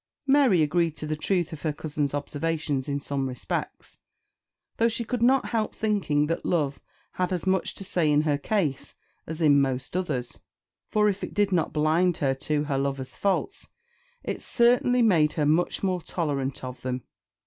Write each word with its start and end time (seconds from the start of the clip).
Mary 0.25 0.63
agreed 0.63 0.95
to 0.97 1.05
the 1.05 1.15
truth 1.15 1.53
of 1.53 1.61
her 1.61 1.71
cousin's 1.71 2.15
observations 2.15 2.89
in 2.89 2.99
some 2.99 3.29
respects, 3.29 3.99
though 4.77 4.87
she 4.87 5.03
could 5.03 5.21
not 5.21 5.49
help 5.49 5.75
thinking 5.75 6.25
that 6.25 6.43
love 6.43 6.79
had 7.11 7.31
as 7.31 7.45
much 7.45 7.75
to 7.75 7.83
say 7.83 8.11
in 8.11 8.23
her 8.23 8.35
case 8.39 8.95
as 9.27 9.41
in 9.41 9.61
most 9.61 9.95
others; 9.95 10.39
for 10.89 11.07
if 11.07 11.23
it 11.23 11.35
did 11.35 11.51
not 11.51 11.71
blind 11.71 12.17
her 12.17 12.33
to 12.33 12.63
her 12.63 12.79
lover's 12.79 13.15
faults, 13.15 13.67
it 14.23 14.41
certainly 14.41 15.03
made 15.03 15.33
her 15.33 15.45
much 15.45 15.83
more 15.83 16.01
tolerant 16.01 16.63
of 16.63 16.81
them. 16.81 17.03